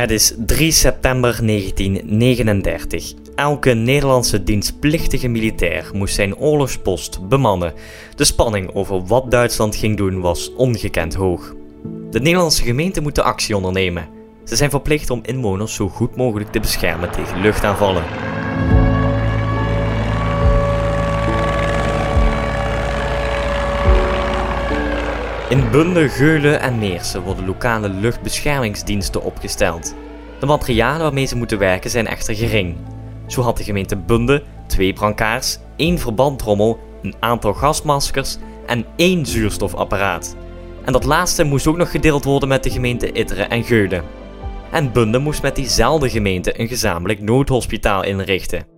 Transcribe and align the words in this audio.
Het 0.00 0.10
is 0.10 0.34
3 0.36 0.70
september 0.70 1.46
1939. 1.46 3.12
Elke 3.34 3.70
Nederlandse 3.70 4.42
dienstplichtige 4.42 5.28
militair 5.28 5.90
moest 5.92 6.14
zijn 6.14 6.36
oorlogspost 6.36 7.28
bemannen. 7.28 7.72
De 8.16 8.24
spanning 8.24 8.74
over 8.74 9.06
wat 9.06 9.30
Duitsland 9.30 9.76
ging 9.76 9.96
doen 9.96 10.20
was 10.20 10.54
ongekend 10.54 11.14
hoog. 11.14 11.54
De 12.10 12.20
Nederlandse 12.20 12.62
gemeenten 12.62 13.02
moeten 13.02 13.24
actie 13.24 13.56
ondernemen. 13.56 14.08
Ze 14.44 14.56
zijn 14.56 14.70
verplicht 14.70 15.10
om 15.10 15.20
inwoners 15.22 15.74
zo 15.74 15.88
goed 15.88 16.16
mogelijk 16.16 16.52
te 16.52 16.60
beschermen 16.60 17.10
tegen 17.10 17.40
luchtaanvallen. 17.40 18.04
In 25.50 25.70
Bunde, 25.70 26.08
Geulen 26.08 26.60
en 26.60 26.78
Meersen 26.78 27.22
worden 27.22 27.46
lokale 27.46 27.88
luchtbeschermingsdiensten 27.88 29.22
opgesteld. 29.22 29.94
De 30.40 30.46
materialen 30.46 31.00
waarmee 31.00 31.24
ze 31.26 31.36
moeten 31.36 31.58
werken 31.58 31.90
zijn 31.90 32.06
echter 32.06 32.34
gering. 32.34 32.76
Zo 33.26 33.42
had 33.42 33.56
de 33.56 33.64
gemeente 33.64 33.96
Bunde 33.96 34.42
twee 34.66 34.92
brancards, 34.92 35.58
één 35.76 35.98
verbandtrommel, 35.98 36.78
een 37.02 37.14
aantal 37.20 37.52
gasmaskers 37.52 38.36
en 38.66 38.84
één 38.96 39.26
zuurstofapparaat. 39.26 40.36
En 40.84 40.92
dat 40.92 41.04
laatste 41.04 41.44
moest 41.44 41.66
ook 41.66 41.76
nog 41.76 41.90
gedeeld 41.90 42.24
worden 42.24 42.48
met 42.48 42.62
de 42.62 42.70
gemeente 42.70 43.12
Itteren 43.12 43.50
en 43.50 43.64
Geulen. 43.64 44.04
En 44.70 44.92
Bunde 44.92 45.18
moest 45.18 45.42
met 45.42 45.56
diezelfde 45.56 46.10
gemeente 46.10 46.60
een 46.60 46.68
gezamenlijk 46.68 47.20
noodhospitaal 47.20 48.04
inrichten. 48.04 48.69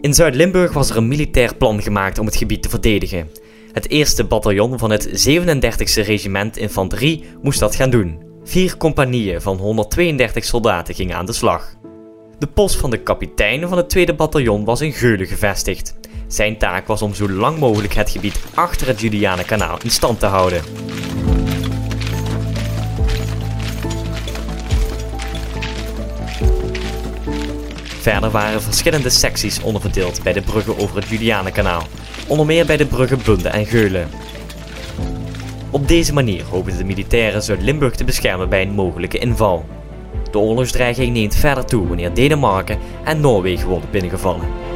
In 0.00 0.14
Zuid-Limburg 0.14 0.72
was 0.72 0.90
er 0.90 0.96
een 0.96 1.08
militair 1.08 1.56
plan 1.56 1.82
gemaakt 1.82 2.18
om 2.18 2.26
het 2.26 2.36
gebied 2.36 2.62
te 2.62 2.68
verdedigen. 2.68 3.30
Het 3.72 3.88
eerste 3.88 4.24
bataljon 4.24 4.78
van 4.78 4.90
het 4.90 5.28
37e 5.28 6.04
regiment 6.04 6.56
infanterie 6.56 7.24
moest 7.42 7.60
dat 7.60 7.74
gaan 7.74 7.90
doen. 7.90 8.22
Vier 8.44 8.76
compagnieën 8.76 9.40
van 9.40 9.56
132 9.56 10.44
soldaten 10.44 10.94
gingen 10.94 11.16
aan 11.16 11.26
de 11.26 11.32
slag. 11.32 11.76
De 12.38 12.46
post 12.46 12.76
van 12.76 12.90
de 12.90 13.02
kapitein 13.02 13.68
van 13.68 13.76
het 13.76 13.90
tweede 13.90 14.14
bataljon 14.14 14.64
was 14.64 14.80
in 14.80 14.92
Geulen 14.92 15.26
gevestigd. 15.26 15.94
Zijn 16.26 16.58
taak 16.58 16.86
was 16.86 17.02
om 17.02 17.14
zo 17.14 17.30
lang 17.30 17.58
mogelijk 17.58 17.94
het 17.94 18.10
gebied 18.10 18.40
achter 18.54 18.86
het 18.86 19.00
Julianenkanaal 19.00 19.78
in 19.82 19.90
stand 19.90 20.20
te 20.20 20.26
houden. 20.26 20.62
Verder 28.08 28.30
waren 28.30 28.62
verschillende 28.62 29.10
secties 29.10 29.60
onderverdeeld 29.62 30.22
bij 30.22 30.32
de 30.32 30.40
bruggen 30.40 30.78
over 30.78 30.96
het 30.96 31.08
Julianenkanaal, 31.08 31.82
onder 32.26 32.46
meer 32.46 32.66
bij 32.66 32.76
de 32.76 32.86
bruggen 32.86 33.18
Bunde 33.24 33.48
en 33.48 33.66
Geulen. 33.66 34.08
Op 35.70 35.88
deze 35.88 36.12
manier 36.12 36.44
hoopten 36.44 36.76
de 36.76 36.84
militairen 36.84 37.42
Zuid-Limburg 37.42 37.94
te 37.94 38.04
beschermen 38.04 38.48
bij 38.48 38.62
een 38.62 38.72
mogelijke 38.72 39.18
inval. 39.18 39.66
De 40.30 40.38
oorlogsdreiging 40.38 41.12
neemt 41.12 41.34
verder 41.34 41.64
toe 41.64 41.86
wanneer 41.86 42.14
Denemarken 42.14 42.78
en 43.04 43.20
Noorwegen 43.20 43.68
worden 43.68 43.90
binnengevallen. 43.90 44.67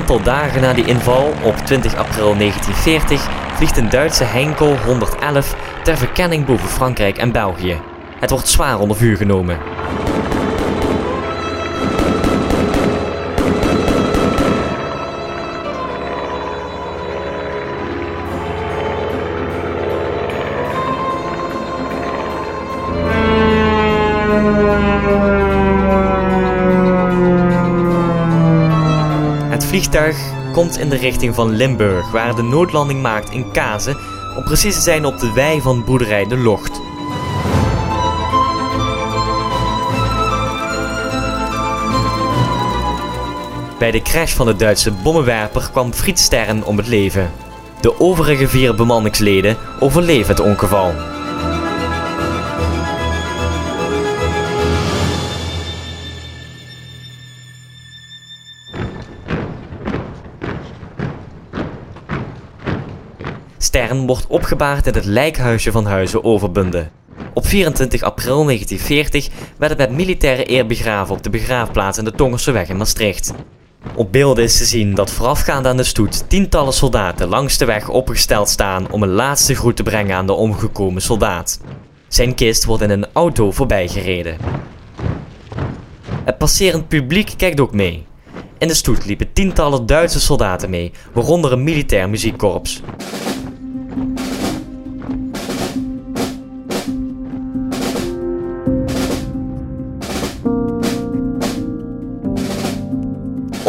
Aantal 0.00 0.22
dagen 0.22 0.60
na 0.60 0.72
die 0.72 0.84
inval, 0.84 1.32
op 1.42 1.56
20 1.56 1.96
april 1.96 2.36
1940, 2.36 3.28
vliegt 3.54 3.76
een 3.76 3.88
Duitse 3.88 4.24
Heinkel 4.24 4.76
111 4.76 5.56
ter 5.82 5.96
verkenning 5.96 6.46
boven 6.46 6.68
Frankrijk 6.68 7.18
en 7.18 7.32
België. 7.32 7.80
Het 8.18 8.30
wordt 8.30 8.48
zwaar 8.48 8.78
onder 8.78 8.96
vuur 8.96 9.16
genomen. 9.16 9.58
Vliegtuig 29.80 30.18
komt 30.52 30.78
in 30.78 30.88
de 30.88 30.96
richting 30.96 31.34
van 31.34 31.50
Limburg, 31.50 32.10
waar 32.10 32.36
de 32.36 32.42
noodlanding 32.42 33.02
maakt 33.02 33.30
in 33.30 33.50
Kazen, 33.50 33.96
om 34.36 34.44
precies 34.44 34.74
te 34.74 34.80
zijn 34.80 35.04
op 35.04 35.18
de 35.18 35.32
wei 35.32 35.60
van 35.60 35.84
boerderij 35.84 36.26
De 36.26 36.36
Locht. 36.36 36.80
Bij 43.78 43.90
de 43.90 44.02
crash 44.02 44.32
van 44.32 44.46
de 44.46 44.56
Duitse 44.56 44.92
bommenwerper 44.92 45.68
kwam 45.70 45.92
Frits 45.92 46.22
Stern 46.22 46.64
om 46.64 46.76
het 46.76 46.86
leven. 46.86 47.30
De 47.80 48.00
overige 48.00 48.48
vier 48.48 48.74
bemanningsleden 48.74 49.56
overleven 49.78 50.28
het 50.28 50.40
ongeval. 50.40 50.92
Stern 63.70 64.06
wordt 64.06 64.26
opgebaard 64.26 64.86
in 64.86 64.94
het 64.94 65.04
lijkhuisje 65.04 65.72
van 65.72 65.86
Huizen 65.86 66.24
Overbunde. 66.24 66.88
Op 67.34 67.46
24 67.46 68.02
april 68.02 68.44
1940 68.44 69.28
werd 69.58 69.70
het 69.70 69.80
met 69.80 69.98
militaire 69.98 70.50
eer 70.50 70.66
begraven 70.66 71.14
op 71.14 71.22
de 71.22 71.30
begraafplaats 71.30 71.98
in 71.98 72.04
de 72.04 72.12
Tongerseweg 72.12 72.68
in 72.68 72.76
Maastricht. 72.76 73.32
Op 73.94 74.12
beelden 74.12 74.44
is 74.44 74.58
te 74.58 74.64
zien 74.64 74.94
dat 74.94 75.10
voorafgaand 75.10 75.66
aan 75.66 75.76
de 75.76 75.82
stoet 75.82 76.28
tientallen 76.28 76.72
soldaten 76.72 77.28
langs 77.28 77.58
de 77.58 77.64
weg 77.64 77.88
opgesteld 77.88 78.48
staan 78.48 78.90
om 78.90 79.02
een 79.02 79.08
laatste 79.08 79.54
groet 79.54 79.76
te 79.76 79.82
brengen 79.82 80.16
aan 80.16 80.26
de 80.26 80.32
omgekomen 80.32 81.02
soldaat. 81.02 81.60
Zijn 82.08 82.34
kist 82.34 82.64
wordt 82.64 82.82
in 82.82 82.90
een 82.90 83.06
auto 83.12 83.50
voorbijgereden. 83.50 84.36
Het 86.24 86.38
passerend 86.38 86.88
publiek 86.88 87.32
kijkt 87.36 87.60
ook 87.60 87.72
mee. 87.72 88.06
In 88.58 88.68
de 88.68 88.74
stoet 88.74 89.06
liepen 89.06 89.32
tientallen 89.32 89.86
Duitse 89.86 90.20
soldaten 90.20 90.70
mee, 90.70 90.92
waaronder 91.12 91.52
een 91.52 91.64
militair 91.64 92.08
muziekkorps. 92.08 92.82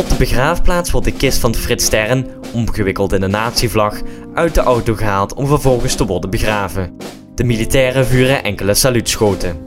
Op 0.00 0.08
de 0.08 0.16
begraafplaats 0.16 0.90
wordt 0.90 1.06
de 1.06 1.12
kist 1.12 1.38
van 1.38 1.54
Frits 1.54 1.84
Stern, 1.84 2.26
omgewikkeld 2.54 3.12
in 3.12 3.22
een 3.22 3.30
natievlag, 3.30 4.00
uit 4.34 4.54
de 4.54 4.60
auto 4.60 4.94
gehaald 4.94 5.34
om 5.34 5.46
vervolgens 5.46 5.94
te 5.94 6.06
worden 6.06 6.30
begraven. 6.30 6.96
De 7.34 7.44
militairen 7.44 8.06
vuren 8.06 8.42
enkele 8.42 8.74
saluutschoten. 8.74 9.62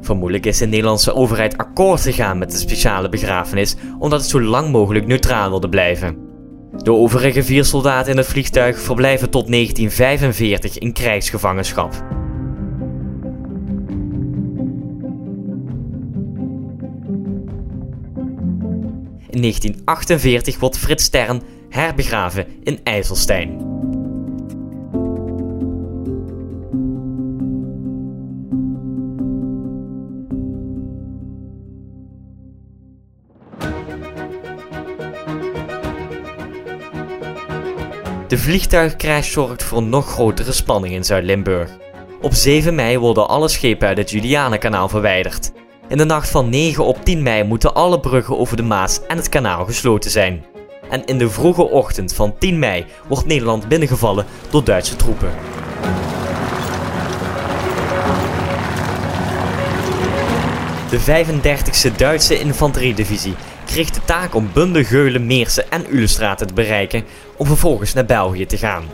Vermoedelijk 0.00 0.46
is 0.46 0.58
de 0.58 0.66
Nederlandse 0.66 1.14
overheid 1.14 1.56
akkoord 1.56 2.00
gegaan 2.00 2.38
met 2.38 2.50
de 2.50 2.58
speciale 2.58 3.08
begrafenis 3.08 3.76
omdat 3.98 4.20
het 4.20 4.30
zo 4.30 4.42
lang 4.42 4.70
mogelijk 4.70 5.06
neutraal 5.06 5.48
wilde 5.48 5.68
blijven. 5.68 6.16
De 6.76 6.92
overige 6.92 7.42
vier 7.42 7.64
soldaten 7.64 8.12
in 8.12 8.16
het 8.16 8.26
vliegtuig 8.26 8.78
verblijven 8.78 9.30
tot 9.30 9.46
1945 9.50 10.78
in 10.78 10.92
krijgsgevangenschap. 10.92 12.19
In 19.30 19.40
1948 19.40 20.58
wordt 20.58 20.78
Frits 20.78 21.04
Stern 21.04 21.42
herbegraven 21.68 22.46
in 22.62 22.80
IJsselstein. 22.84 23.68
De 38.28 38.38
vliegtuigcrash 38.38 39.30
zorgt 39.32 39.62
voor 39.62 39.82
nog 39.82 40.06
grotere 40.06 40.52
spanning 40.52 40.94
in 40.94 41.04
Zuid-Limburg. 41.04 41.70
Op 42.20 42.32
7 42.32 42.74
mei 42.74 42.98
worden 42.98 43.28
alle 43.28 43.48
schepen 43.48 43.88
uit 43.88 43.98
het 43.98 44.10
Julianenkanaal 44.10 44.88
verwijderd. 44.88 45.52
In 45.90 45.96
de 45.96 46.04
nacht 46.04 46.30
van 46.30 46.48
9 46.48 46.84
op 46.84 47.04
10 47.04 47.22
mei 47.22 47.44
moeten 47.44 47.74
alle 47.74 48.00
bruggen 48.00 48.38
over 48.38 48.56
de 48.56 48.62
Maas 48.62 49.00
en 49.08 49.16
het 49.16 49.28
kanaal 49.28 49.64
gesloten 49.64 50.10
zijn. 50.10 50.44
En 50.90 51.04
in 51.04 51.18
de 51.18 51.30
vroege 51.30 51.62
ochtend 51.62 52.14
van 52.14 52.34
10 52.38 52.58
mei 52.58 52.86
wordt 53.08 53.26
Nederland 53.26 53.68
binnengevallen 53.68 54.26
door 54.50 54.64
Duitse 54.64 54.96
troepen. 54.96 55.30
De 60.90 61.00
35e 61.00 61.96
Duitse 61.96 62.38
infanteriedivisie 62.38 63.34
kreeg 63.66 63.90
de 63.90 64.04
taak 64.04 64.34
om 64.34 64.50
Bunde, 64.52 64.84
Geulen, 64.84 65.26
Meersen 65.26 65.70
en 65.70 65.84
Ulestraten 65.88 66.46
te 66.46 66.54
bereiken 66.54 67.04
om 67.36 67.46
vervolgens 67.46 67.92
naar 67.92 68.06
België 68.06 68.46
te 68.46 68.58
gaan. 68.58 68.84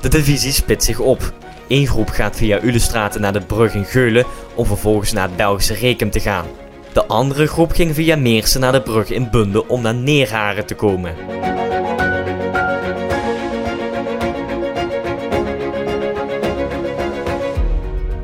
De 0.00 0.08
divisie 0.08 0.52
split 0.52 0.84
zich 0.84 0.98
op. 0.98 1.32
Eén 1.68 1.86
groep 1.86 2.08
gaat 2.08 2.36
via 2.36 2.60
Ulestraten 2.62 3.20
naar 3.20 3.32
de 3.32 3.40
brug 3.40 3.74
in 3.74 3.84
Geulen 3.84 4.24
om 4.60 4.66
vervolgens 4.66 5.12
naar 5.12 5.26
het 5.28 5.36
Belgische 5.36 5.74
Rekem 5.74 6.10
te 6.10 6.20
gaan. 6.20 6.46
De 6.92 7.06
andere 7.06 7.46
groep 7.46 7.72
ging 7.72 7.94
via 7.94 8.16
Meersen 8.16 8.60
naar 8.60 8.72
de 8.72 8.82
brug 8.82 9.10
in 9.10 9.30
Bunde 9.30 9.68
om 9.68 9.82
naar 9.82 9.94
Neerharen 9.94 10.66
te 10.66 10.74
komen. 10.74 11.14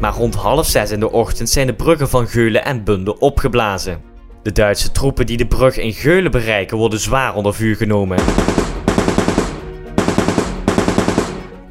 Maar 0.00 0.14
rond 0.14 0.34
half 0.34 0.66
zes 0.66 0.90
in 0.90 1.00
de 1.00 1.12
ochtend 1.12 1.48
zijn 1.48 1.66
de 1.66 1.74
bruggen 1.74 2.08
van 2.08 2.28
Geulen 2.28 2.64
en 2.64 2.84
Bunde 2.84 3.18
opgeblazen. 3.18 4.02
De 4.42 4.52
Duitse 4.52 4.92
troepen 4.92 5.26
die 5.26 5.36
de 5.36 5.46
brug 5.46 5.76
in 5.76 5.92
Geulen 5.92 6.30
bereiken 6.30 6.76
worden 6.76 7.00
zwaar 7.00 7.34
onder 7.34 7.54
vuur 7.54 7.76
genomen. 7.76 8.18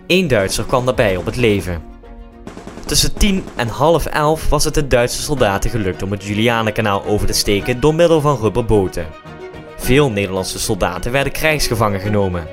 Eén 0.08 0.28
Duitser 0.28 0.64
kwam 0.66 0.86
daarbij 0.86 1.18
op 1.18 1.26
het 1.26 1.36
leven. 1.36 1.95
Tussen 2.86 3.14
10 3.14 3.46
en 3.56 3.68
half 3.68 4.06
11 4.06 4.50
was 4.50 4.64
het 4.64 4.74
de 4.74 4.88
Duitse 4.88 5.22
soldaten 5.22 5.70
gelukt 5.70 6.04
om 6.04 6.12
het 6.12 6.24
Julianenkanaal 6.24 7.06
over 7.06 7.28
te 7.28 7.34
steken 7.34 7.80
door 7.80 7.96
middel 7.96 8.22
van 8.22 8.38
rubberboten. 8.38 9.08
Veel 9.78 10.12
Nederlandse 10.12 10.60
soldaten 10.60 11.12
werden 11.12 11.32
krijgsgevangen 11.32 12.00
genomen. 12.00 12.48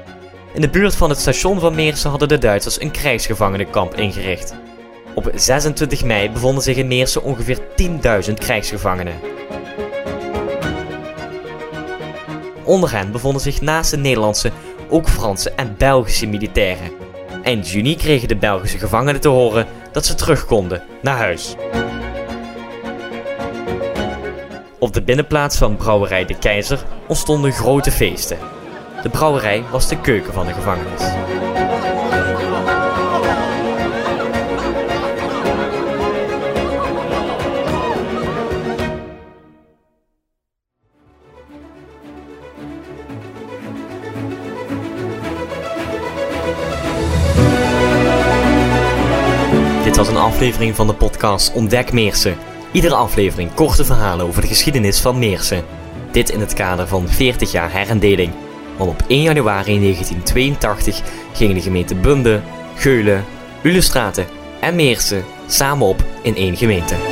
In 0.54 0.60
de 0.60 0.68
buurt 0.68 0.94
van 0.94 1.10
het 1.10 1.18
station 1.18 1.60
van 1.60 1.74
Meersen 1.74 2.10
hadden 2.10 2.28
de 2.28 2.38
Duitsers 2.38 2.80
een 2.80 2.90
krijgsgevangenenkamp 2.90 3.94
ingericht. 3.94 4.54
Op 5.14 5.30
26 5.34 6.04
mei 6.04 6.30
bevonden 6.30 6.62
zich 6.62 6.76
in 6.76 6.88
Meersen 6.88 7.22
ongeveer 7.22 7.58
10.000 8.28 8.34
krijgsgevangenen. 8.34 9.14
Onder 12.64 12.92
hen 12.92 13.12
bevonden 13.12 13.42
zich 13.42 13.60
naast 13.60 13.90
de 13.90 13.96
Nederlandse 13.96 14.50
ook 14.88 15.08
Franse 15.08 15.50
en 15.50 15.74
Belgische 15.78 16.26
militairen. 16.26 16.90
Eind 17.42 17.68
juni 17.70 17.96
kregen 17.96 18.28
de 18.28 18.36
Belgische 18.36 18.78
gevangenen 18.78 19.20
te 19.20 19.28
horen 19.28 19.66
dat 19.92 20.06
ze 20.06 20.14
terug 20.14 20.44
konden 20.44 20.82
naar 21.02 21.16
huis. 21.16 21.54
Op 24.78 24.92
de 24.92 25.02
binnenplaats 25.02 25.58
van 25.58 25.76
brouwerij 25.76 26.24
De 26.24 26.38
Keizer 26.38 26.84
ontstonden 27.08 27.52
grote 27.52 27.90
feesten. 27.90 28.38
De 29.02 29.08
brouwerij 29.08 29.64
was 29.70 29.88
de 29.88 30.00
keuken 30.00 30.32
van 30.32 30.46
de 30.46 30.52
gevangenis. 30.52 31.02
Dit 49.84 49.96
was 49.96 50.08
een 50.08 50.16
aflevering 50.16 50.76
van 50.76 50.86
de 50.86 50.94
podcast 50.94 51.52
Ontdek 51.52 51.92
Meersen. 51.92 52.36
Iedere 52.72 52.94
aflevering 52.94 53.54
korte 53.54 53.84
verhalen 53.84 54.26
over 54.26 54.40
de 54.40 54.46
geschiedenis 54.46 55.00
van 55.00 55.18
Meersen. 55.18 55.64
Dit 56.12 56.30
in 56.30 56.40
het 56.40 56.54
kader 56.54 56.88
van 56.88 57.08
40 57.08 57.52
jaar 57.52 57.72
herendeling. 57.72 58.32
Want 58.76 58.90
op 58.90 59.02
1 59.08 59.22
januari 59.22 59.80
1982 59.80 61.02
gingen 61.32 61.54
de 61.54 61.60
gemeenten 61.60 62.00
Bunde, 62.00 62.40
Geulen, 62.76 63.24
Ulestraten 63.62 64.26
en 64.60 64.74
Meersen 64.74 65.24
samen 65.46 65.86
op 65.86 66.04
in 66.22 66.36
één 66.36 66.56
gemeente. 66.56 67.11